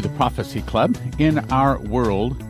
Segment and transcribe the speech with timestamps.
[0.00, 0.96] to the Prophecy Club.
[1.18, 2.40] In our world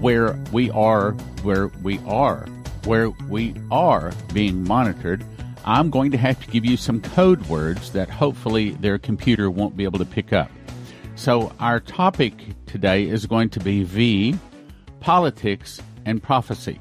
[0.00, 1.10] where we are,
[1.42, 2.46] where we are,
[2.84, 5.24] where we are being monitored,
[5.64, 9.76] I'm going to have to give you some code words that hopefully their computer won't
[9.76, 10.52] be able to pick up.
[11.16, 12.34] So, our topic
[12.66, 14.38] today is going to be V,
[15.00, 16.80] politics, and prophecy.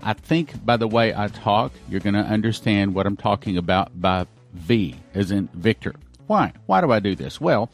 [0.00, 4.00] I think by the way I talk, you're going to understand what I'm talking about
[4.00, 5.96] by V, as in Victor.
[6.28, 6.52] Why?
[6.66, 7.40] Why do I do this?
[7.40, 7.68] Well,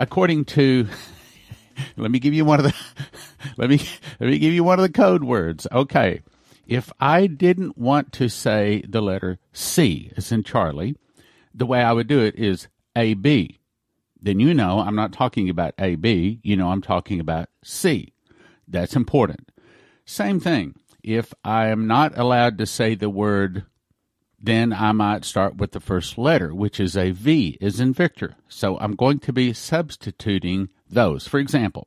[0.00, 0.88] according to
[1.96, 2.74] let me give you one of the
[3.56, 3.80] let me
[4.18, 5.68] let me give you one of the code words.
[5.70, 6.22] Okay.
[6.66, 10.96] If I didn't want to say the letter C as in Charlie,
[11.54, 13.60] the way I would do it is A B.
[14.22, 18.12] Then you know I'm not talking about A B, you know I'm talking about C.
[18.66, 19.50] That's important.
[20.04, 20.74] Same thing.
[21.02, 23.64] If I am not allowed to say the word
[24.40, 28.36] then I might start with the first letter, which is a V, is in Victor.
[28.48, 31.26] So I'm going to be substituting those.
[31.26, 31.86] For example,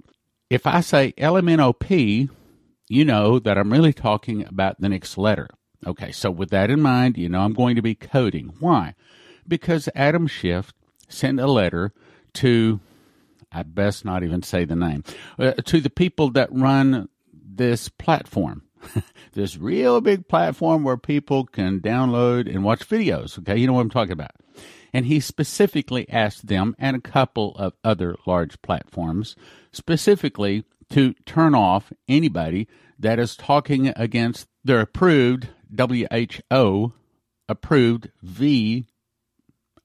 [0.49, 2.29] if I say LMNOP,
[2.89, 5.47] you know that I'm really talking about the next letter.
[5.85, 8.53] Okay, so with that in mind, you know I'm going to be coding.
[8.59, 8.93] Why?
[9.47, 10.71] Because Adam Schiff
[11.09, 11.91] sent a letter
[12.35, 12.79] to,
[13.51, 15.03] I best not even say the name,
[15.39, 18.63] uh, to the people that run this platform
[19.33, 23.37] this real big platform where people can download and watch videos.
[23.39, 24.31] Okay, you know what I'm talking about.
[24.93, 29.35] And he specifically asked them and a couple of other large platforms
[29.71, 32.67] specifically to turn off anybody
[32.99, 36.93] that is talking against their approved WHO
[37.49, 38.85] approved V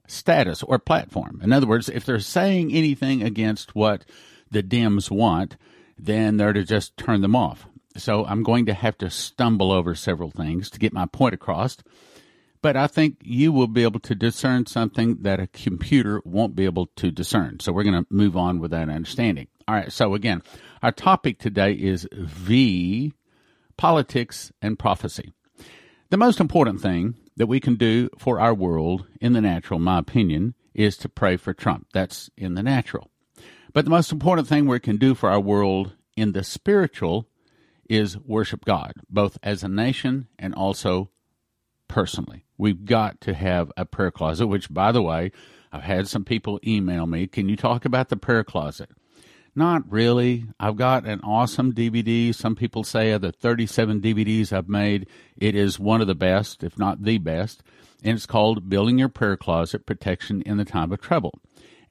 [0.07, 1.41] status or platform.
[1.43, 4.05] In other words, if they're saying anything against what
[4.51, 5.57] the Dems want,
[5.99, 7.67] then they're to just turn them off.
[7.99, 11.77] So I'm going to have to stumble over several things to get my point across.
[12.61, 16.65] But I think you will be able to discern something that a computer won't be
[16.65, 17.61] able to discern.
[17.61, 19.47] So we're going to move on with that understanding.
[19.69, 19.93] All right.
[19.93, 20.43] So again,
[20.83, 23.13] our topic today is V,
[23.77, 25.33] politics and prophecy.
[26.11, 29.99] The most important thing that we can do for our world in the natural, my
[29.99, 31.87] opinion, is to pray for Trump.
[31.93, 33.11] That's in the natural.
[33.73, 37.29] But the most important thing we can do for our world in the spiritual
[37.89, 41.11] is worship God, both as a nation and also
[41.89, 42.45] personally.
[42.57, 45.33] We've got to have a prayer closet, which, by the way,
[45.73, 47.27] I've had some people email me.
[47.27, 48.91] Can you talk about the prayer closet?
[49.55, 50.45] Not really.
[50.61, 52.35] I've got an awesome DVD.
[52.35, 56.63] Some people say of the 37 DVDs I've made, it is one of the best,
[56.63, 57.63] if not the best.
[58.05, 61.41] And it's called Building Your Prayer Closet Protection in the Time of Trouble.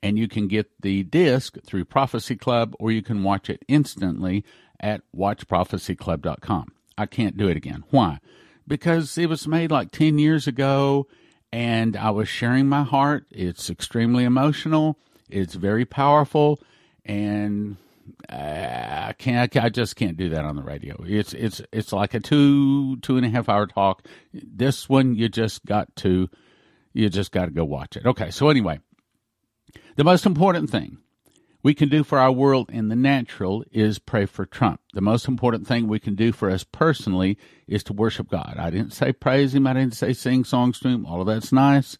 [0.02, 4.46] And you can get the disc through Prophecy Club or you can watch it instantly
[4.80, 6.72] at watchprophecyclub.com.
[6.98, 7.84] I can't do it again.
[7.90, 8.20] Why?
[8.68, 11.08] Because it was made like 10 years ago
[11.52, 13.26] and I was sharing my heart.
[13.32, 15.00] It's extremely emotional,
[15.30, 16.60] it's very powerful,
[17.06, 17.78] and
[18.30, 19.56] uh, I can't.
[19.56, 20.98] I just can't do that on the radio.
[21.06, 24.04] It's it's it's like a two two and a half hour talk.
[24.34, 26.30] This one you just got to
[26.94, 28.06] you just got to go watch it.
[28.06, 28.32] Okay.
[28.32, 28.80] So anyway,
[29.96, 30.98] the most important thing
[31.68, 34.80] we can do for our world in the natural is pray for Trump.
[34.94, 38.56] The most important thing we can do for us personally is to worship God.
[38.58, 41.06] I didn't say praise Him, I didn't say sing songs to Him.
[41.06, 41.98] All of that's nice.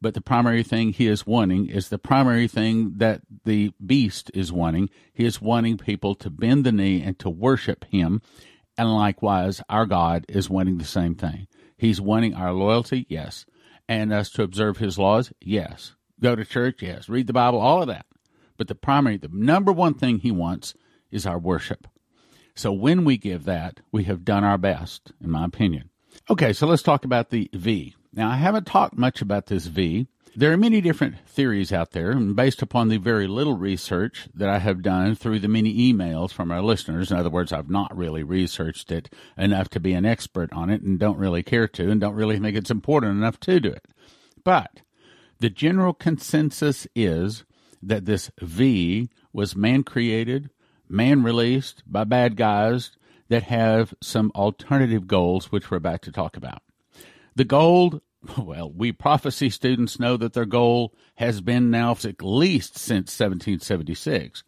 [0.00, 4.52] But the primary thing He is wanting is the primary thing that the beast is
[4.52, 4.88] wanting.
[5.12, 8.22] He is wanting people to bend the knee and to worship Him.
[8.76, 11.48] And likewise, our God is wanting the same thing.
[11.76, 13.46] He's wanting our loyalty, yes.
[13.88, 15.96] And us to observe His laws, yes.
[16.20, 17.08] Go to church, yes.
[17.08, 18.06] Read the Bible, all of that.
[18.58, 20.74] But the primary, the number one thing he wants
[21.10, 21.86] is our worship.
[22.54, 25.90] So when we give that, we have done our best, in my opinion.
[26.28, 27.94] Okay, so let's talk about the V.
[28.12, 30.08] Now, I haven't talked much about this V.
[30.34, 34.48] There are many different theories out there, and based upon the very little research that
[34.48, 37.96] I have done through the many emails from our listeners, in other words, I've not
[37.96, 41.90] really researched it enough to be an expert on it and don't really care to
[41.90, 43.86] and don't really think it's important enough to do it.
[44.44, 44.80] But
[45.38, 47.44] the general consensus is
[47.82, 50.50] that this V was man created,
[50.88, 52.92] man released by bad guys
[53.28, 56.62] that have some alternative goals, which we're about to talk about.
[57.36, 58.00] The goal,
[58.38, 64.42] well, we prophecy students know that their goal has been now at least since 1776,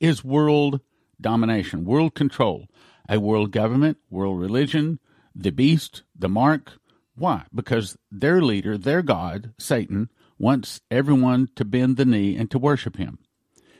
[0.00, 0.80] is world
[1.20, 2.68] domination, world control,
[3.08, 4.98] a world government, world religion,
[5.34, 6.72] the beast, the mark.
[7.14, 7.44] Why?
[7.54, 12.96] Because their leader, their God, Satan, wants everyone to bend the knee and to worship
[12.96, 13.18] him.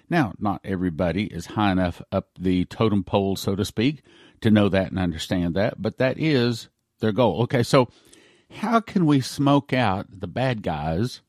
[0.08, 4.02] Now, not everybody is high enough up the totem pole, so to speak,
[4.42, 6.68] to know that and understand that, but that is
[7.00, 7.42] their goal.
[7.42, 7.88] Okay, so
[8.50, 11.22] how can we smoke out the bad guys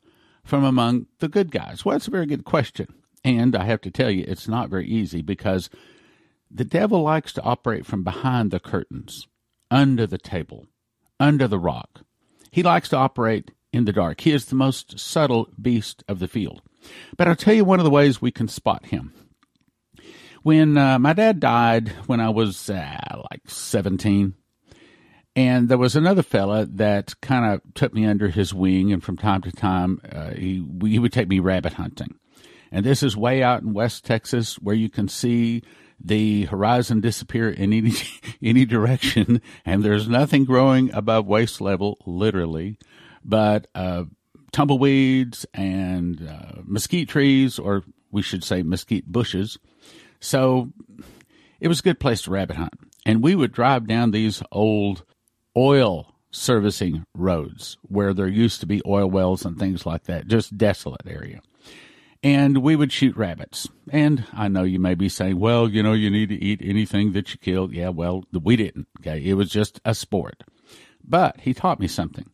[0.44, 1.84] from among the good guys?
[1.84, 2.88] Well, that's a very good question.
[3.24, 5.70] And I have to tell you, it's not very easy because
[6.52, 9.28] the devil likes to operate from behind the curtains,
[9.72, 10.68] under the table,
[11.20, 12.02] under the rock.
[12.52, 14.22] He likes to operate in the dark.
[14.22, 16.62] He is the most subtle beast of the field.
[17.18, 19.14] But I'll tell you one of the ways we can spot him.
[20.44, 24.36] When uh, my dad died when I was uh, like 17,
[25.36, 29.18] and there was another fella that kind of took me under his wing, and from
[29.18, 32.16] time to time, uh, he, he would take me rabbit hunting.
[32.72, 35.64] And this is way out in West Texas where you can see
[36.04, 37.94] the horizon disappear in any
[38.42, 42.78] any direction, and there's nothing growing above waist level, literally,
[43.26, 44.06] but uh,
[44.52, 49.58] tumbleweeds and uh, mesquite trees, or we should say mesquite bushes.
[50.20, 50.72] So
[51.60, 52.74] it was a good place to rabbit hunt,
[53.06, 55.04] and we would drive down these old
[55.58, 60.58] oil servicing roads where there used to be oil wells and things like that, just
[60.58, 61.42] desolate area
[62.26, 63.70] and we would shoot rabbits.
[63.92, 67.12] And I know you may be saying, well, you know, you need to eat anything
[67.12, 67.72] that you kill.
[67.72, 68.88] Yeah, well, we didn't.
[69.00, 69.24] Okay.
[69.24, 70.44] It was just a sport.
[71.08, 72.28] But he taught me something.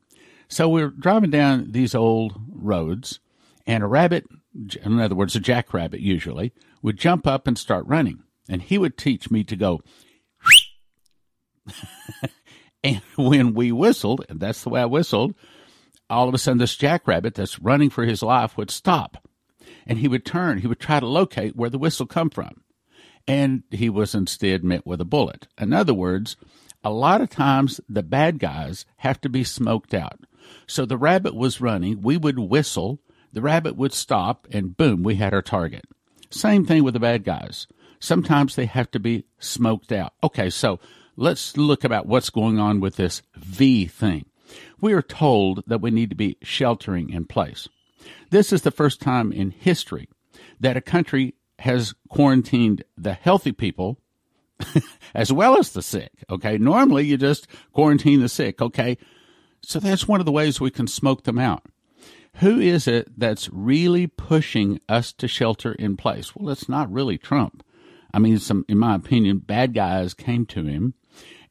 [0.51, 3.21] So we're driving down these old roads,
[3.65, 4.25] and a rabbit,
[4.83, 6.51] in other words, a jackrabbit usually,
[6.81, 8.23] would jump up and start running.
[8.49, 9.79] And he would teach me to go.
[12.83, 15.35] and when we whistled, and that's the way I whistled,
[16.09, 19.25] all of a sudden this jackrabbit that's running for his life would stop
[19.87, 20.57] and he would turn.
[20.57, 22.63] He would try to locate where the whistle come from,
[23.25, 25.47] and he was instead met with a bullet.
[25.57, 26.35] In other words,
[26.83, 30.19] a lot of times the bad guys have to be smoked out.
[30.67, 32.01] So the rabbit was running.
[32.01, 32.99] We would whistle.
[33.33, 35.85] The rabbit would stop, and boom, we had our target.
[36.29, 37.67] Same thing with the bad guys.
[37.99, 40.13] Sometimes they have to be smoked out.
[40.23, 40.79] Okay, so
[41.15, 44.25] let's look about what's going on with this V thing.
[44.81, 47.69] We are told that we need to be sheltering in place.
[48.31, 50.09] This is the first time in history
[50.59, 53.99] that a country has quarantined the healthy people
[55.15, 56.11] as well as the sick.
[56.29, 56.57] Okay.
[56.57, 58.61] Normally you just quarantine the sick.
[58.61, 58.97] Okay.
[59.63, 61.63] So that's one of the ways we can smoke them out.
[62.35, 66.35] Who is it that's really pushing us to shelter in place?
[66.35, 67.63] Well, it's not really Trump.
[68.13, 70.93] I mean, some, in my opinion, bad guys came to him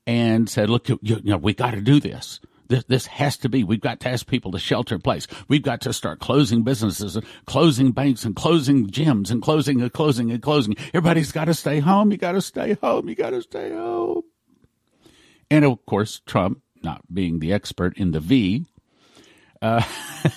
[0.07, 2.41] and said, look, you, you know, we got to do this.
[2.69, 3.65] This, this has to be.
[3.65, 5.27] We've got to ask people to shelter in place.
[5.49, 9.93] We've got to start closing businesses and closing banks and closing gyms and closing and
[9.93, 10.77] closing and closing.
[10.95, 12.13] Everybody's got to stay home.
[12.13, 13.09] You got to stay home.
[13.09, 14.23] You got to stay home.
[15.51, 18.67] And of course, Trump, not being the expert in the V,
[19.63, 19.83] uh,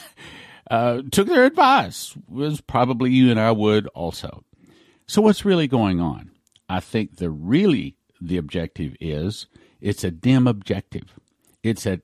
[0.72, 4.44] uh, took their advice, was probably you and I would also.
[5.08, 6.32] So what's really going on?
[6.70, 9.48] I think the really the objective is
[9.82, 11.14] it's a Dem objective.
[11.62, 12.02] It's a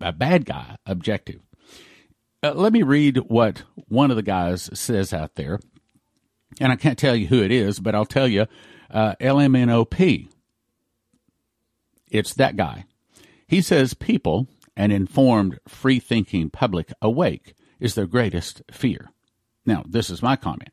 [0.00, 1.40] a bad guy objective.
[2.42, 5.58] Uh, let me read what one of the guys says out there.
[6.60, 8.46] And I can't tell you who it is, but I'll tell you
[8.90, 10.28] uh, LMNOP.
[12.10, 12.84] It's that guy.
[13.48, 14.46] He says people,
[14.76, 19.10] an informed, free thinking public awake, is their greatest fear.
[19.64, 20.70] Now, this is my comment.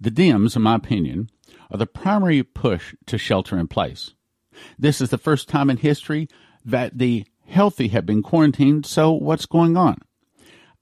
[0.00, 1.30] The Dems, in my opinion,
[1.70, 4.14] are the primary push to shelter in place.
[4.78, 6.28] This is the first time in history
[6.64, 9.98] that the healthy have been quarantined, so what's going on?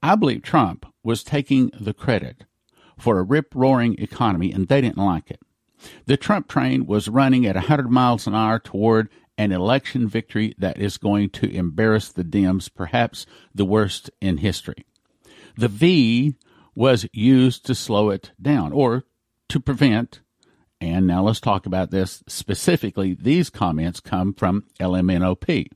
[0.03, 2.45] I believe Trump was taking the credit
[2.99, 5.41] for a rip roaring economy, and they didn't like it.
[6.07, 10.79] The Trump train was running at 100 miles an hour toward an election victory that
[10.79, 14.87] is going to embarrass the Dems, perhaps the worst in history.
[15.57, 16.35] The V
[16.75, 19.05] was used to slow it down or
[19.49, 20.21] to prevent.
[20.81, 23.15] And now let's talk about this specifically.
[23.15, 25.69] These comments come from LMNOP.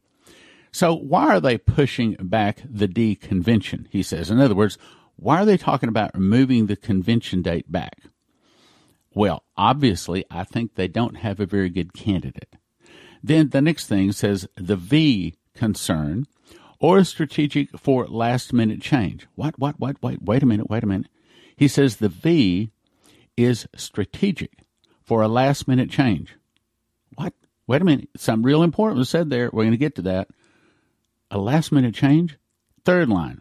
[0.73, 3.88] So why are they pushing back the D convention?
[3.91, 4.31] He says.
[4.31, 4.77] In other words,
[5.17, 8.03] why are they talking about moving the convention date back?
[9.15, 12.48] Well, obviously, I think they don't have a very good candidate.
[13.22, 16.26] Then the next thing says the V concern
[16.78, 19.26] or strategic for last minute change.
[19.34, 21.08] What, what, what, wait, wait a minute, wait a minute.
[21.56, 22.70] He says the V
[23.37, 24.52] is strategic
[25.02, 26.37] for a last minute change.
[27.16, 27.32] What?
[27.66, 28.08] Wait a minute.
[28.16, 29.50] Something real important was said there.
[29.52, 30.28] We're going to get to that
[31.30, 32.38] a last minute change?
[32.84, 33.40] Third line.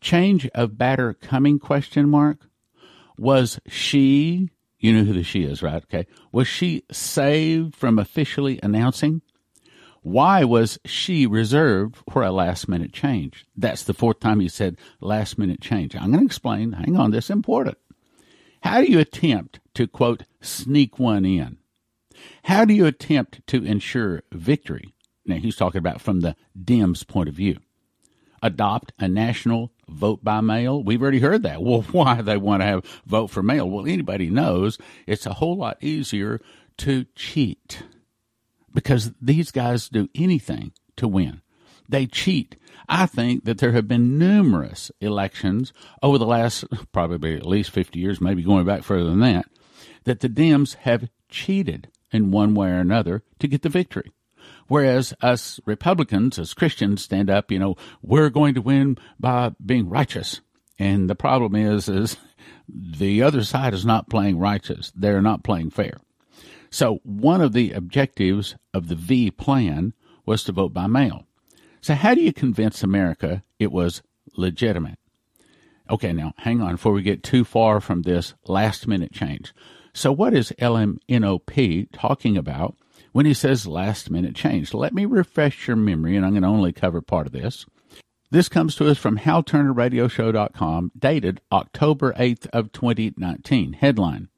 [0.00, 2.46] Change of batter coming question mark.
[3.18, 5.82] Was she you know who the she is, right?
[5.84, 6.06] Okay.
[6.32, 9.22] Was she saved from officially announcing?
[10.02, 13.44] Why was she reserved for a last minute change?
[13.56, 15.96] That's the fourth time he said last minute change.
[15.96, 16.72] I'm going to explain.
[16.72, 17.76] Hang on, this is important.
[18.62, 21.58] How do you attempt to, quote, sneak one in?
[22.44, 24.94] How do you attempt to ensure victory?
[25.26, 27.58] Now, he's talking about from the Dems' point of view.
[28.42, 30.82] Adopt a national vote by mail?
[30.82, 31.62] We've already heard that.
[31.68, 33.68] Well, why they want to have vote for mail?
[33.68, 36.40] Well, anybody knows it's a whole lot easier
[36.78, 37.82] to cheat
[38.72, 41.42] because these guys do anything to win.
[41.88, 42.56] They cheat.
[42.88, 47.98] I think that there have been numerous elections over the last probably at least 50
[47.98, 49.46] years, maybe going back further than that,
[50.04, 54.10] that the Dems have cheated in one way or another to get the victory.
[54.68, 59.88] Whereas us Republicans, as Christians, stand up, you know, we're going to win by being
[59.88, 60.40] righteous.
[60.78, 62.16] And the problem is, is
[62.68, 64.92] the other side is not playing righteous.
[64.94, 65.98] They're not playing fair.
[66.70, 69.94] So one of the objectives of the V plan
[70.26, 71.24] was to vote by mail.
[71.80, 74.02] So how do you convince America it was
[74.36, 74.98] legitimate?
[75.90, 79.54] Okay, now hang on before we get too far from this last minute change.
[79.94, 82.76] So what is LMNOP talking about
[83.18, 84.72] when he says last minute change?
[84.72, 87.66] Let me refresh your memory and I'm going to only cover part of this.
[88.30, 93.72] This comes to us from HalTurnerRadioShow.com, dated October 8th of 2019.
[93.72, 94.28] Headline: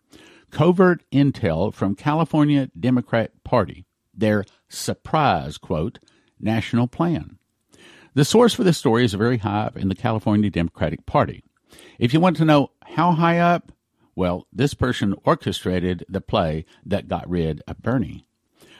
[0.50, 3.84] Covert intel from California Democrat Party.
[4.14, 5.99] Their surprise quote
[6.40, 7.37] national plan.
[8.14, 11.44] The source for this story is very high up in the California Democratic Party.
[11.99, 13.72] If you want to know how high up,
[14.16, 18.25] well, this person orchestrated the play that got rid of Bernie.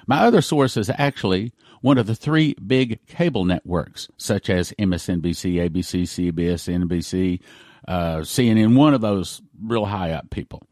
[0.07, 5.71] My other source is actually one of the three big cable networks, such as MSNBC,
[5.71, 7.41] ABC, CBS, NBC,
[7.89, 10.63] uh, CNN, one of those real high up people.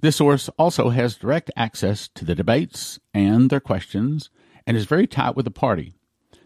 [0.00, 4.30] This source also has direct access to the debates and their questions
[4.66, 5.94] and is very tight with the party.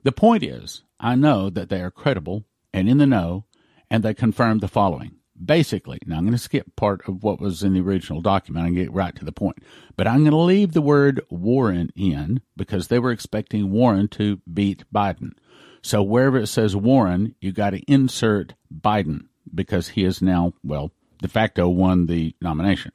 [0.02, 3.44] The point is, I know that they are credible and in the know,
[3.90, 5.16] and they confirm the following.
[5.42, 8.76] Basically, now I'm going to skip part of what was in the original document and
[8.76, 9.58] get right to the point,
[9.96, 14.40] but I'm going to leave the word Warren in because they were expecting Warren to
[14.52, 15.32] beat Biden.
[15.82, 20.92] So wherever it says Warren, you got to insert Biden because he is now, well,
[21.20, 22.92] de facto won the nomination.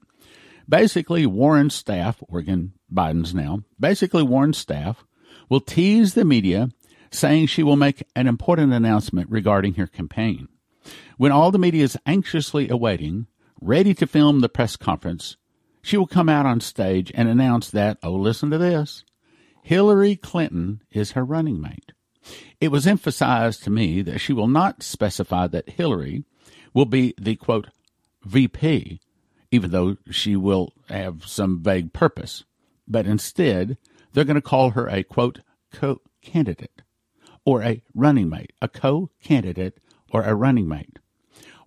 [0.68, 5.04] Basically, Warren's staff, Oregon Biden's now, basically Warren's staff
[5.50, 6.70] will tease the media
[7.12, 10.48] saying she will make an important announcement regarding her campaign.
[11.20, 13.28] When all the media is anxiously awaiting,
[13.60, 15.36] ready to film the press conference,
[15.82, 19.04] she will come out on stage and announce that, oh, listen to this,
[19.62, 21.92] Hillary Clinton is her running mate.
[22.62, 26.24] It was emphasized to me that she will not specify that Hillary
[26.74, 27.68] will be the quote
[28.24, 29.02] VP,
[29.52, 32.46] even though she will have some vague purpose,
[32.88, 33.78] but instead
[34.14, 35.42] they're going to call her a quote
[35.74, 36.82] co candidate
[37.44, 39.80] or a running mate, a co candidate
[40.14, 40.98] or a running mate.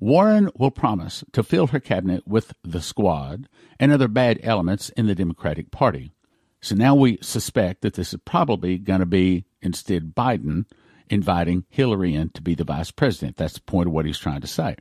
[0.02, 5.06] Warren will promise to fill her cabinet with the squad and other bad elements in
[5.06, 6.10] the Democratic Party.
[6.60, 10.64] So now we suspect that this is probably going to be instead Biden
[11.08, 13.36] inviting Hillary in to be the vice president.
[13.36, 14.74] That's the point of what he's trying to say.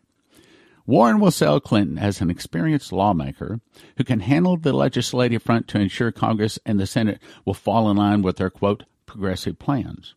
[0.88, 3.62] Warren will sell Clinton as an experienced lawmaker
[3.98, 7.98] who can handle the legislative front to ensure Congress and the Senate will fall in
[7.98, 10.16] line with their, quote, progressive plans.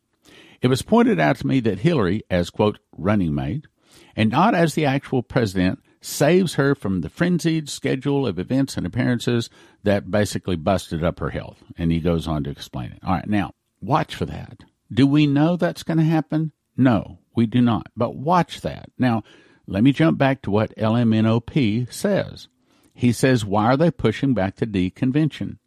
[0.62, 3.66] It was pointed out to me that Hillary, as, quote, running mate,
[4.16, 8.86] and not as the actual president, saves her from the frenzied schedule of events and
[8.86, 9.48] appearances
[9.84, 11.62] that basically busted up her health.
[11.78, 12.98] And he goes on to explain it.
[13.02, 14.64] All right, now, watch for that.
[14.92, 16.52] Do we know that's going to happen?
[16.76, 17.88] No, we do not.
[17.96, 18.90] But watch that.
[18.98, 19.22] Now,
[19.66, 22.48] let me jump back to what LMNOP says.
[22.92, 25.58] He says, why are they pushing back the D convention?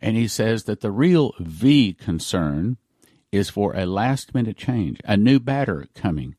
[0.00, 2.78] And he says that the real V concern
[3.30, 6.34] is for a last minute change, a new batter coming,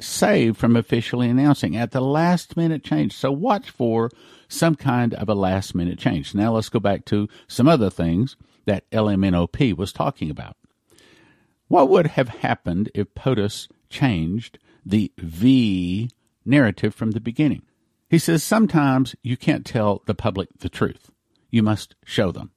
[0.00, 3.12] saved from officially announcing at the last minute change.
[3.12, 4.10] So watch for
[4.48, 6.34] some kind of a last minute change.
[6.34, 8.36] Now let's go back to some other things
[8.66, 10.56] that LMNOP was talking about.
[11.68, 16.10] What would have happened if POTUS changed the V
[16.44, 17.62] narrative from the beginning?
[18.08, 21.10] He says sometimes you can't tell the public the truth.
[21.50, 22.50] You must show them.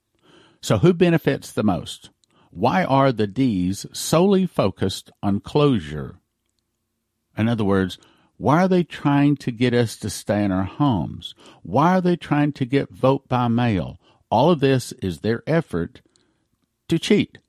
[0.62, 2.10] So who benefits the most?
[2.50, 6.20] Why are the D's solely focused on closure?
[7.38, 7.98] In other words,
[8.38, 11.34] why are they trying to get us to stay in our homes?
[11.63, 14.00] Why are they trying to get vote by mail?
[14.29, 16.01] All of this is their effort
[16.88, 17.39] to cheat.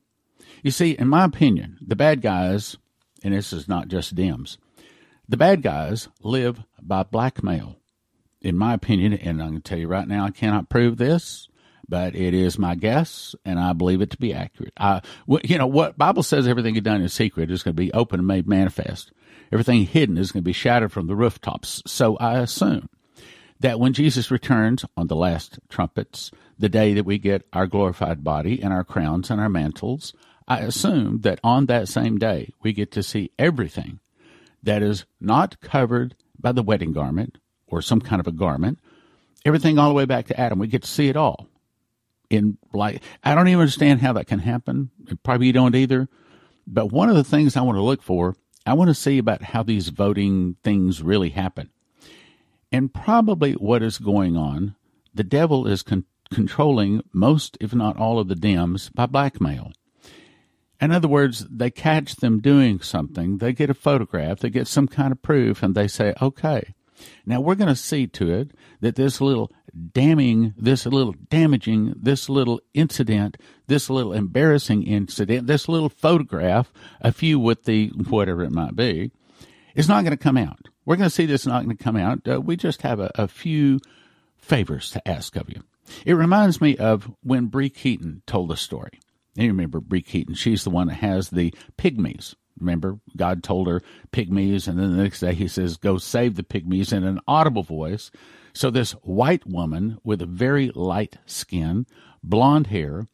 [0.63, 2.77] You see, in my opinion, the bad guys,
[3.23, 4.57] and this is not just Dems,
[5.29, 7.77] the bad guys live by blackmail.
[8.41, 11.49] In my opinion, and I'm going to tell you right now, I cannot prove this
[11.89, 14.75] but it is my guess, and I believe it to be accurate.
[14.79, 15.01] I,
[15.43, 18.21] you know, what Bible says everything is done in secret is going to be open
[18.21, 19.11] and made manifest.
[19.51, 21.83] Everything hidden is going to be shattered from the rooftops.
[21.87, 22.91] So I assume
[23.61, 28.23] that when Jesus returns on the last trumpets, the day that we get our glorified
[28.23, 30.13] body and our crowns and our mantles,
[30.47, 34.01] I assume that on that same day, we get to see everything
[34.63, 38.79] that is not covered by the wedding garment or some kind of a garment,
[39.45, 40.59] everything all the way back to Adam.
[40.59, 41.49] We get to see it all.
[42.31, 44.91] In like, I don't even understand how that can happen.
[45.23, 46.09] Probably you don't either.
[46.67, 49.43] But one of the things I want to look for, I want to see about
[49.43, 51.71] how these voting things really happen.
[52.71, 54.77] And probably what is going on,
[55.15, 59.73] the devil is con- controlling most, if not all, of the Dems by blackmail.
[60.81, 64.87] In other words, they catch them doing something, they get a photograph, they get some
[64.87, 66.75] kind of proof, and they say, okay,
[67.27, 69.51] now we're going to see to it that this little
[69.93, 77.13] damning, this little damaging, this little incident, this little embarrassing incident, this little photograph a
[77.13, 79.11] few with the whatever it might be,
[79.75, 80.69] is not going to come out.
[80.85, 82.27] We're going to see this not going to come out.
[82.27, 83.81] Uh, we just have a, a few
[84.37, 85.63] favors to ask of you.
[86.05, 89.01] It reminds me of when Bree Keyton told the story.
[89.35, 90.35] You remember Bree Keyton?
[90.35, 92.35] She's the one that has the pygmies.
[92.59, 93.83] Remember, God told her
[94.13, 97.63] pygmies, and then the next day he says, Go save the pygmies in an audible
[97.63, 98.11] voice.
[98.59, 101.87] So, this white woman with a very light skin,
[102.25, 103.07] blonde hair,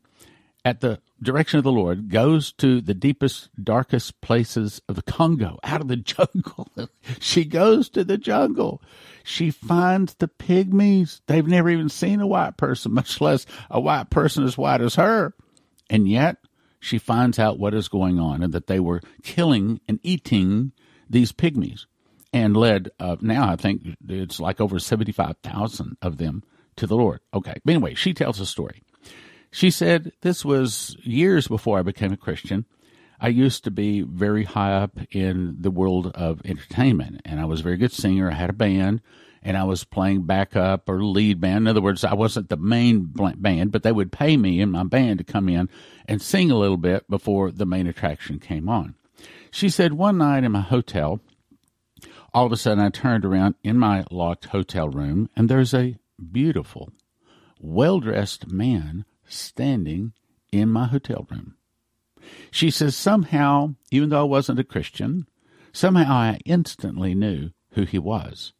[0.65, 5.59] at the direction of the Lord, goes to the deepest, darkest places of the Congo,
[5.63, 6.71] out of the jungle.
[7.21, 8.81] she goes to the jungle.
[9.23, 11.21] She finds the pygmies.
[11.27, 14.95] They've never even seen a white person, much less a white person as white as
[14.95, 15.35] her.
[15.91, 16.39] And yet,
[16.81, 20.73] she finds out what is going on and that they were killing and eating
[21.11, 21.85] these pygmies
[22.35, 26.43] and led, uh, now I think it's like over 75,000 of them
[26.77, 27.21] to the Lord.
[27.33, 27.55] Okay.
[27.65, 28.83] But anyway, she tells a story.
[29.53, 32.67] She said, This was years before I became a Christian.
[33.21, 37.61] I used to be very high up in the world of entertainment, and I was
[37.61, 38.29] a very good singer.
[38.29, 39.01] I had a band,
[39.41, 41.59] and I was playing backup or lead band.
[41.59, 44.83] In other words, I wasn't the main band, but they would pay me and my
[44.83, 45.71] band to come in
[46.07, 48.97] and sing a little bit before the main attraction came on.
[49.53, 51.21] She said, One night in my hotel,
[52.35, 55.97] all of a sudden I turned around in my locked hotel room, and there's a
[56.33, 56.93] beautiful,
[57.61, 60.13] well dressed man standing
[60.51, 61.55] in my hotel room.
[62.51, 65.27] She says, somehow, even though I wasn't a Christian,
[65.73, 68.53] somehow I instantly knew who he was.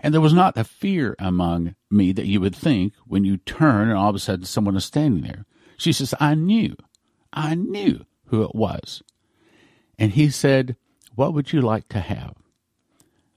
[0.00, 3.88] And there was not a fear among me that you would think when you turn
[3.88, 5.44] and all of a sudden someone is standing there.
[5.76, 6.76] She says, I knew,
[7.32, 9.02] I knew who it was.
[9.98, 10.76] And he said,
[11.14, 12.34] What would you like to have?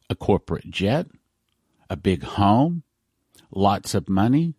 [0.09, 1.07] A corporate jet?
[1.89, 2.83] A big home?
[3.51, 4.55] Lots of money?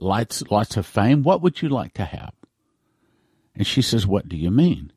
[0.00, 1.22] lots, lots of fame.
[1.22, 2.32] What would you like to have?
[3.54, 4.92] And she says, What do you mean?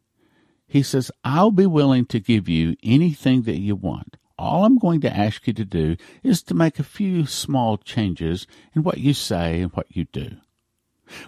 [0.65, 4.17] He says, I'll be willing to give you anything that you want.
[4.39, 8.47] All I'm going to ask you to do is to make a few small changes
[8.73, 10.37] in what you say and what you do.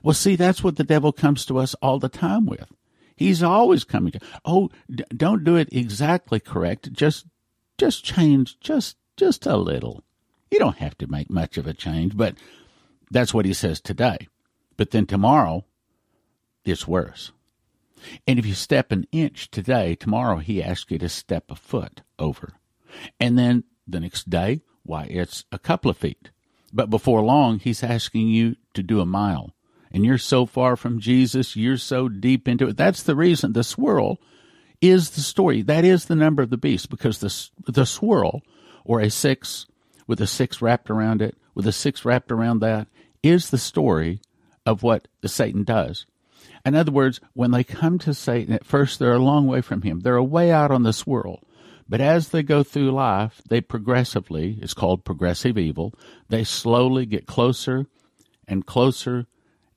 [0.02, 2.66] Well, see, that's what the devil comes to us all the time with.
[3.16, 6.92] He's always coming to, oh, d- don't do it exactly correct.
[6.92, 7.28] Just,
[7.78, 10.04] just change just, just a little.
[10.52, 12.36] You don't have to make much of a change, but
[13.12, 14.28] that's what he says today.
[14.78, 15.66] But then tomorrow,
[16.64, 17.32] it's worse.
[18.28, 22.02] And if you step an inch today, tomorrow he asks you to step a foot
[22.20, 22.54] over.
[23.20, 26.30] And then the next day, why, it's a couple of feet.
[26.74, 29.56] But before long, he's asking you to do a mile.
[29.92, 32.78] And you're so far from Jesus, you're so deep into it.
[32.78, 34.20] That's the reason the swirl
[34.90, 35.62] is the story.
[35.62, 38.42] That is the number of the beast because the, the swirl,
[38.84, 39.66] or a six
[40.08, 42.88] with a six wrapped around it, with a six wrapped around that,
[43.24, 44.20] is the story
[44.66, 46.06] of what the Satan does.
[46.66, 49.84] In other words, when they come to Satan, at first they're a long way from
[49.84, 50.02] him.
[50.02, 51.42] They're a way out on this swirl.
[51.88, 55.94] But as they go through life, they progressively, it's called progressive evil,
[56.30, 57.86] they slowly get closer
[58.48, 59.28] and closer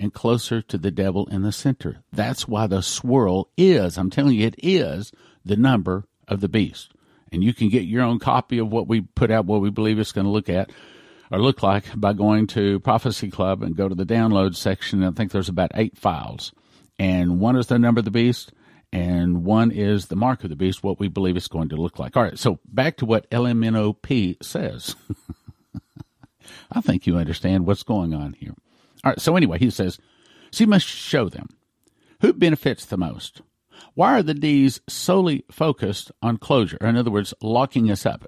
[0.00, 2.02] and closer to the devil in the center.
[2.12, 5.12] That's why the swirl is, I'm telling you, it is
[5.44, 6.92] the number of the beast.
[7.32, 9.98] And you can get your own copy of what we put out, what we believe
[9.98, 10.70] it's going to look at
[11.30, 15.04] or look like by going to Prophecy Club and go to the download section.
[15.04, 16.52] I think there's about eight files.
[16.98, 18.52] And one is the number of the beast,
[18.92, 21.98] and one is the mark of the beast, what we believe it's going to look
[21.98, 22.16] like.
[22.16, 24.96] All right, so back to what LMNOP says.
[26.72, 28.54] I think you understand what's going on here.
[29.04, 29.98] All right, so anyway, he says,
[30.50, 31.48] so you must show them
[32.20, 33.42] who benefits the most.
[33.94, 36.78] Why are the D's solely focused on closure?
[36.80, 38.26] In other words, locking us up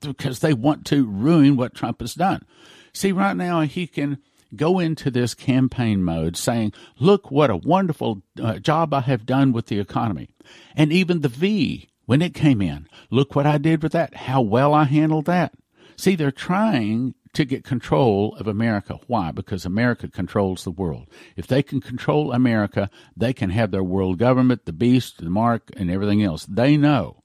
[0.00, 2.44] because they want to ruin what Trump has done.
[2.92, 4.18] See, right now he can
[4.54, 9.52] go into this campaign mode saying, look what a wonderful uh, job I have done
[9.52, 10.28] with the economy.
[10.76, 14.42] And even the V, when it came in, look what I did with that, how
[14.42, 15.54] well I handled that.
[15.96, 18.98] See, they're trying to get control of America.
[19.06, 19.32] Why?
[19.32, 21.08] Because America controls the world.
[21.36, 25.70] If they can control America, they can have their world government, the beast, the mark,
[25.76, 26.46] and everything else.
[26.46, 27.22] They know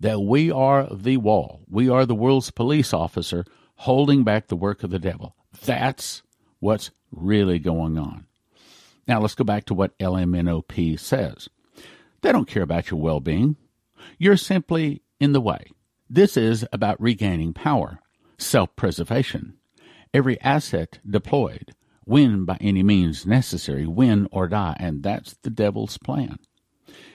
[0.00, 1.62] that we are the wall.
[1.68, 3.44] We are the world's police officer
[3.76, 5.34] holding back the work of the devil.
[5.64, 6.22] That's
[6.60, 8.26] what's really going on.
[9.08, 11.48] Now let's go back to what LMNOP says.
[12.20, 13.56] They don't care about your well being.
[14.18, 15.70] You're simply in the way.
[16.10, 18.00] This is about regaining power
[18.38, 19.54] self preservation.
[20.14, 21.74] Every asset deployed,
[22.06, 26.38] win by any means necessary, win or die, and that's the devil's plan.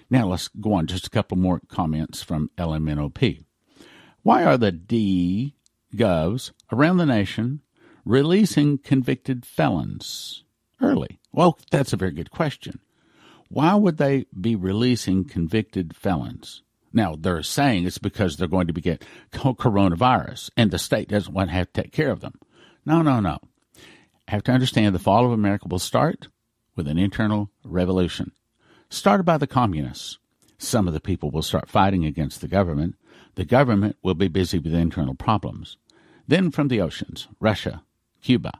[0.10, 0.88] Now let's go on.
[0.88, 3.46] Just a couple more comments from LMNOP.
[4.24, 5.56] Why are the D
[5.96, 7.62] govs around the nation
[8.06, 10.44] releasing convicted felons
[10.82, 11.20] early?
[11.32, 12.80] Well, that's a very good question.
[13.48, 16.62] Why would they be releasing convicted felons?
[16.94, 21.34] Now, they're saying it's because they're going to be get coronavirus and the state doesn't
[21.34, 22.34] want to have to take care of them.
[22.86, 23.40] No, no, no.
[24.28, 26.28] Have to understand the fall of America will start
[26.76, 28.32] with an internal revolution
[28.92, 30.20] started by the communists.
[30.58, 32.96] Some of the people will start fighting against the government.
[33.36, 35.78] The government will be busy with internal problems.
[36.28, 37.84] Then from the oceans, Russia,
[38.22, 38.52] Cuba,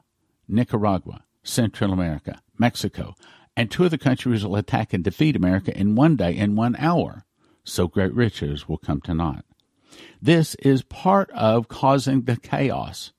[0.48, 3.14] Nicaragua, Central America, Mexico,
[3.56, 6.74] and two of the countries will attack and defeat America in one day, in one
[6.76, 7.24] hour
[7.64, 9.44] so great riches will come to naught.
[10.20, 13.12] This is part of causing the chaos.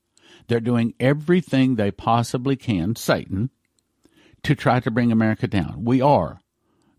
[0.48, 3.50] They're doing everything they possibly can, Satan,
[4.44, 5.86] to try to bring America down.
[5.86, 6.42] We are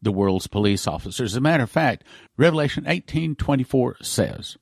[0.01, 1.33] the world's police officers.
[1.33, 2.05] As a matter of fact,
[2.37, 4.57] Revelation 18:24 says,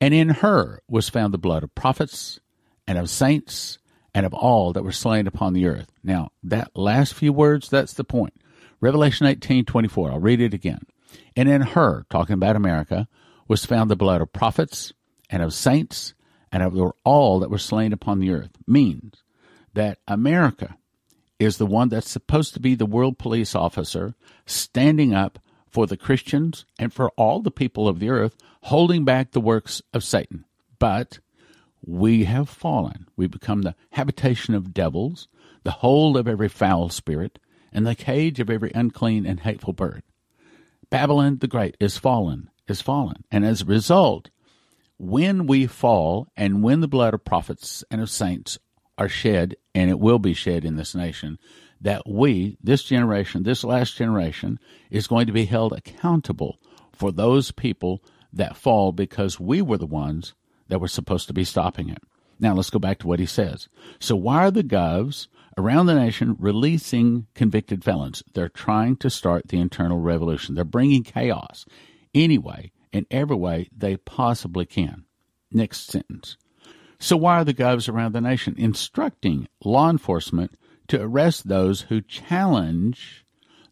[0.00, 2.40] "And in her was found the blood of prophets
[2.86, 3.78] and of saints
[4.12, 7.94] and of all that were slain upon the earth." Now, that last few words, that's
[7.94, 8.34] the point.
[8.80, 10.10] Revelation 18:24.
[10.10, 10.82] I'll read it again.
[11.36, 13.08] And in her, talking about America,
[13.48, 14.92] was found the blood of prophets
[15.28, 16.14] and of saints
[16.52, 18.50] and of all that were slain upon the earth.
[18.66, 19.22] Means
[19.74, 20.76] that America
[21.38, 24.14] is the one that's supposed to be the world police officer
[24.46, 29.30] standing up for the Christians and for all the people of the earth, holding back
[29.30, 30.44] the works of Satan.
[30.78, 31.20] But
[31.84, 33.06] we have fallen.
[33.16, 35.28] We become the habitation of devils,
[35.62, 37.38] the hold of every foul spirit,
[37.72, 40.02] and the cage of every unclean and hateful bird.
[40.90, 43.24] Babylon the Great is fallen, is fallen.
[43.30, 44.30] And as a result,
[44.98, 48.58] when we fall and when the blood of prophets and of saints
[48.98, 51.38] are shed, and it will be shed in this nation,
[51.80, 54.58] that we, this generation, this last generation,
[54.90, 56.58] is going to be held accountable
[56.92, 60.34] for those people that fall because we were the ones
[60.68, 62.02] that were supposed to be stopping it.
[62.38, 63.68] Now let's go back to what he says.
[63.98, 68.22] So why are the govs around the nation releasing convicted felons.
[68.34, 70.54] They're trying to start the internal revolution.
[70.54, 71.64] They're bringing chaos
[72.14, 75.04] anyway, in every way they possibly can.
[75.52, 76.36] Next sentence.
[76.98, 80.54] So, why are the govs around the nation instructing law enforcement
[80.88, 83.24] to arrest those who challenge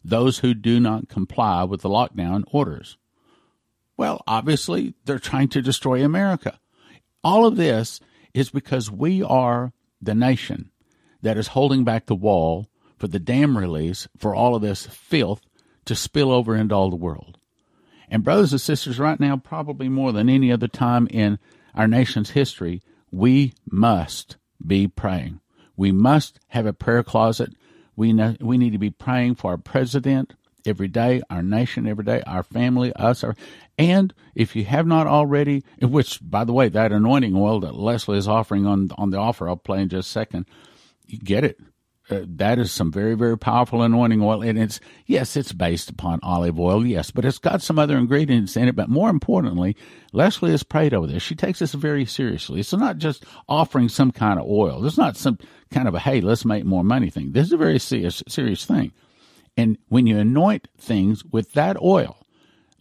[0.03, 2.97] those who do not comply with the lockdown orders?
[3.97, 6.59] Well, obviously, they're trying to destroy America.
[7.23, 7.99] All of this
[8.33, 10.71] is because we are the nation
[11.21, 15.41] that is holding back the wall for the dam release for all of this filth
[15.85, 17.37] to spill over into all the world.
[18.09, 21.39] And, brothers and sisters, right now, probably more than any other time in
[21.75, 25.39] our nation's history, we must be praying.
[25.77, 27.53] We must have a prayer closet.
[27.95, 30.33] We, know, we need to be praying for our president
[30.65, 33.35] every day, our nation every day, our family, us, our,
[33.77, 38.17] and if you have not already, which, by the way, that anointing oil that Leslie
[38.17, 40.45] is offering on on the offer, I'll play in just a second
[41.17, 41.59] get it.
[42.09, 46.19] Uh, that is some very very powerful anointing oil and it's yes it's based upon
[46.23, 49.77] olive oil yes but it's got some other ingredients in it but more importantly
[50.11, 51.21] leslie has prayed over this.
[51.21, 52.61] She takes this very seriously.
[52.61, 54.83] It's not just offering some kind of oil.
[54.87, 55.37] It's not some
[55.69, 57.31] kind of a hey let's make more money thing.
[57.31, 58.91] This is a very serious serious thing.
[59.55, 62.17] And when you anoint things with that oil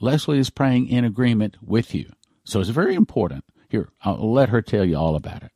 [0.01, 2.11] leslie is praying in agreement with you.
[2.45, 3.45] So it's very important.
[3.69, 5.53] Here i'll let her tell you all about it.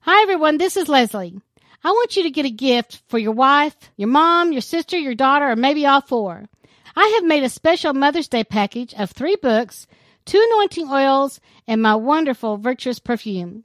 [0.00, 0.56] Hi everyone.
[0.56, 1.38] This is leslie
[1.84, 5.14] I want you to get a gift for your wife, your mom, your sister, your
[5.14, 6.48] daughter, or maybe all four.
[6.96, 9.86] I have made a special Mother's Day package of three books,
[10.24, 13.62] two anointing oils, and my wonderful virtuous perfume.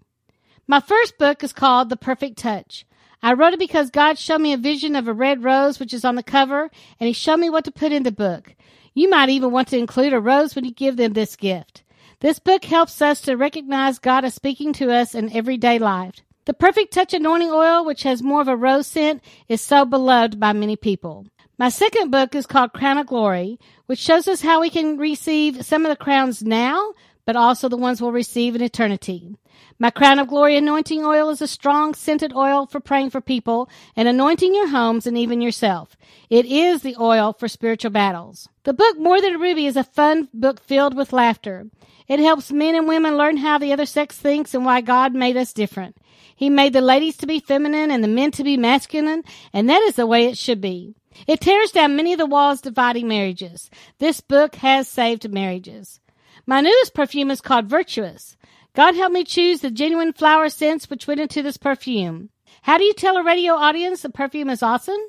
[0.67, 2.85] My first book is called The Perfect Touch.
[3.23, 6.05] I wrote it because God showed me a vision of a red rose, which is
[6.05, 8.55] on the cover, and He showed me what to put in the book.
[8.93, 11.83] You might even want to include a rose when you give them this gift.
[12.19, 16.21] This book helps us to recognize God as speaking to us in everyday life.
[16.45, 20.41] The Perfect Touch anointing oil, which has more of a rose scent, is so beloved
[20.41, 21.25] by many people.
[21.57, 25.65] My second book is called Crown of Glory, which shows us how we can receive
[25.65, 26.91] some of the crowns now,
[27.25, 29.37] but also the ones we'll receive in eternity.
[29.79, 33.69] My crown of glory anointing oil is a strong scented oil for praying for people
[33.95, 35.95] and anointing your homes and even yourself.
[36.29, 38.49] It is the oil for spiritual battles.
[38.63, 41.67] The book More Than a Ruby is a fun book filled with laughter.
[42.07, 45.37] It helps men and women learn how the other sex thinks and why God made
[45.37, 45.97] us different.
[46.35, 49.81] He made the ladies to be feminine and the men to be masculine, and that
[49.83, 50.95] is the way it should be.
[51.27, 53.69] It tears down many of the walls dividing marriages.
[53.99, 55.99] This book has saved marriages.
[56.45, 58.35] My newest perfume is called Virtuous.
[58.75, 62.29] God helped me choose the genuine flower scents which went into this perfume.
[62.63, 64.99] How do you tell a radio audience the perfume is awesome?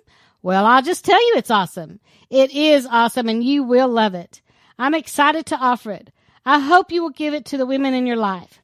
[0.42, 2.00] Well, I'll just tell you it's awesome.
[2.28, 4.42] It is awesome and you will love it.
[4.78, 6.12] I'm excited to offer it.
[6.46, 8.60] I hope you will give it to the women in your life.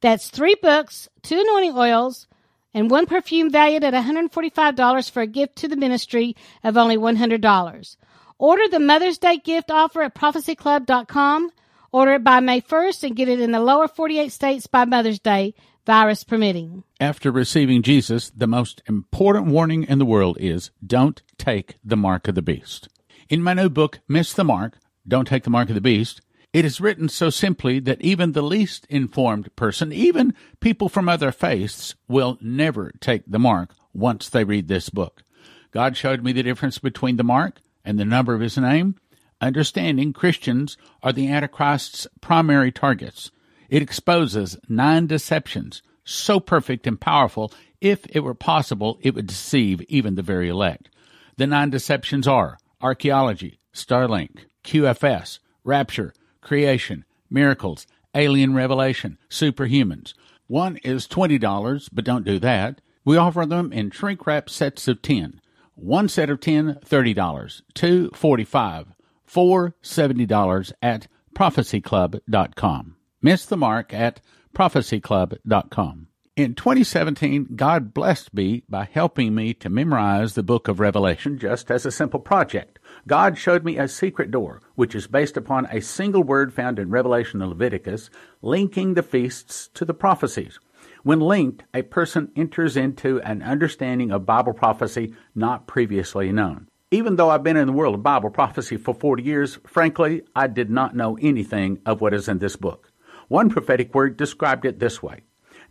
[0.00, 2.26] That's three books, two anointing oils,
[2.72, 7.96] and one perfume valued at $145 for a gift to the ministry of only $100.
[8.38, 11.50] Order the Mother's Day gift offer at prophecyclub.com.
[11.92, 15.18] Order it by May 1st and get it in the lower 48 states by Mother's
[15.18, 16.84] Day, virus permitting.
[17.00, 22.28] After receiving Jesus, the most important warning in the world is don't take the mark
[22.28, 22.88] of the beast.
[23.28, 26.20] In my new book, Miss the Mark, Don't Take the Mark of the Beast,
[26.52, 31.30] it is written so simply that even the least informed person, even people from other
[31.30, 35.22] faiths, will never take the mark once they read this book.
[35.70, 38.96] God showed me the difference between the mark and the number of his name.
[39.40, 43.30] Understanding Christians are the Antichrist's primary targets.
[43.68, 49.80] It exposes nine deceptions, so perfect and powerful, if it were possible, it would deceive
[49.82, 50.90] even the very elect.
[51.36, 60.14] The nine deceptions are archaeology, Starlink, QFS, rapture, creation, miracles, alien revelation, superhumans.
[60.46, 62.80] One is $20, but don't do that.
[63.04, 65.40] We offer them in shrink wrap sets of 10.
[65.74, 67.62] One set of 10, $30.
[67.74, 68.94] Two, 45
[69.30, 72.96] Four, $70 at prophecyclub.com.
[73.22, 74.20] Miss the mark at
[74.56, 76.08] prophecyclub.com.
[76.34, 81.70] In 2017, God blessed me by helping me to memorize the book of Revelation just
[81.70, 82.79] as a simple project.
[83.10, 86.90] God showed me a secret door, which is based upon a single word found in
[86.90, 88.08] Revelation and Leviticus,
[88.40, 90.60] linking the feasts to the prophecies.
[91.02, 96.68] When linked, a person enters into an understanding of Bible prophecy not previously known.
[96.92, 100.46] Even though I've been in the world of Bible prophecy for 40 years, frankly, I
[100.46, 102.92] did not know anything of what is in this book.
[103.26, 105.22] One prophetic word described it this way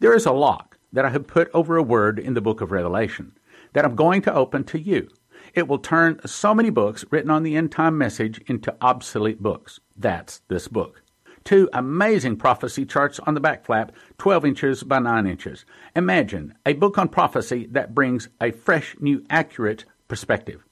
[0.02, 2.74] there is a lock that I have put over a word in the book of
[2.74, 3.32] Revelation
[3.72, 5.08] that I'm going to open to you.
[5.54, 9.80] It will turn so many books written on the end time message into obsolete books.
[9.96, 11.02] That's this book.
[11.44, 15.66] Two amazing prophecy charts on the back flap, 12 inches by 9 inches.
[15.96, 20.64] Imagine a book on prophecy that brings a fresh, new, accurate perspective.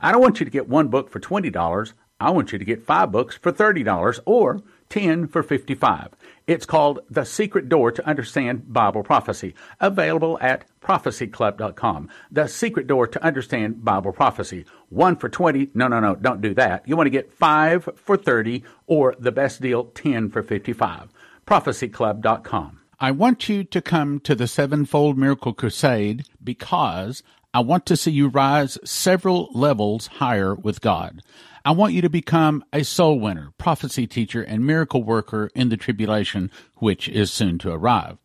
[0.00, 1.92] I don't want you to get one book for $20.
[2.20, 4.60] I want you to get five books for $30 or
[4.90, 6.10] 10 for 55.
[6.46, 12.10] It's called The Secret Door to Understand Bible Prophecy, available at prophecyclub.com.
[12.30, 14.64] The Secret Door to Understand Bible Prophecy.
[14.90, 15.70] One for 20.
[15.74, 16.86] No, no, no, don't do that.
[16.86, 21.08] You want to get five for 30 or the best deal, 10 for 55.
[21.46, 22.80] prophecyclub.com.
[23.00, 28.10] I want you to come to the Sevenfold Miracle Crusade because I want to see
[28.10, 31.22] you rise several levels higher with God.
[31.66, 35.78] I want you to become a soul winner, prophecy teacher, and miracle worker in the
[35.78, 38.18] tribulation, which is soon to arrive.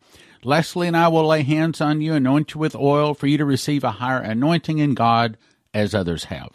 [0.44, 3.46] Leslie and I will lay hands on you, anoint you with oil for you to
[3.46, 5.38] receive a higher anointing in God
[5.72, 6.50] as others have.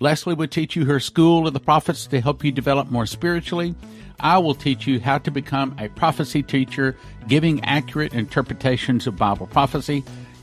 [0.00, 3.76] Leslie will teach you her school of the prophets to help you develop more spiritually.
[4.18, 6.96] I will teach you how to become a prophecy teacher,
[7.28, 10.02] giving accurate interpretations of Bible prophecy.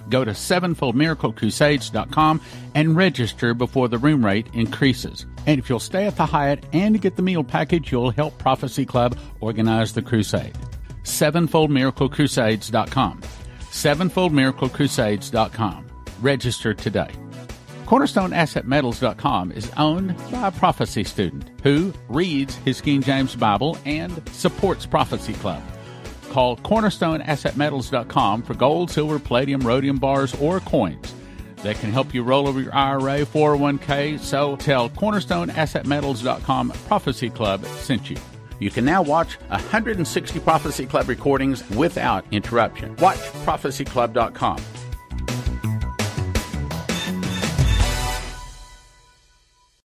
[0.09, 2.41] Go to sevenfoldmiraclecrusades.com
[2.73, 5.25] and register before the room rate increases.
[5.45, 8.85] And if you'll stay at the Hyatt and get the meal package, you'll help Prophecy
[8.85, 10.57] Club organize the crusade.
[11.03, 13.21] Sevenfoldmiraclecrusades.com.
[13.21, 15.85] Sevenfoldmiraclecrusades.com.
[16.21, 17.11] Register today.
[17.85, 24.87] CornerstoneAssetMetals.com is owned by a prophecy student who reads his King James Bible and supports
[24.87, 25.61] Prophecy Club.
[26.35, 31.15] Call CornerstoneAssetMetals.com for gold, silver, palladium, rhodium bars, or coins
[31.63, 34.19] that can help you roll over your IRA, 401k.
[34.19, 38.17] So tell CornerstoneAssetMetals.com Prophecy Club sent you.
[38.59, 42.97] You can now watch 160 Prophecy Club recordings without interruption.
[42.97, 44.57] Watch ProphecyClub.com.